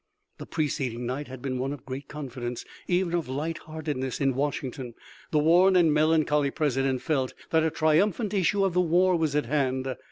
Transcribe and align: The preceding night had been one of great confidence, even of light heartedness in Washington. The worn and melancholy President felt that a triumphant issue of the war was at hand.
The 0.39 0.47
preceding 0.47 1.05
night 1.05 1.27
had 1.27 1.43
been 1.43 1.59
one 1.59 1.71
of 1.71 1.85
great 1.85 2.07
confidence, 2.07 2.65
even 2.87 3.13
of 3.13 3.29
light 3.29 3.59
heartedness 3.59 4.19
in 4.19 4.33
Washington. 4.33 4.95
The 5.29 5.37
worn 5.37 5.75
and 5.75 5.93
melancholy 5.93 6.49
President 6.49 7.03
felt 7.03 7.35
that 7.51 7.61
a 7.61 7.69
triumphant 7.69 8.33
issue 8.33 8.65
of 8.65 8.73
the 8.73 8.81
war 8.81 9.15
was 9.15 9.35
at 9.35 9.45
hand. 9.45 9.95